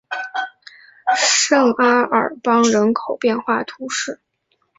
[1.29, 4.19] 圣阿尔邦人口变化图示